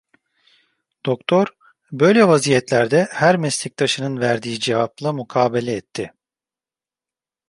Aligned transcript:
Doktor, 1.05 1.47
böyle 1.91 2.27
vaziyetlerde 2.27 3.07
her 3.11 3.37
meslektaşının 3.37 4.19
verdiği 4.19 4.59
cevapla 4.59 5.13
mukabele 5.13 5.73
etti. 5.75 6.13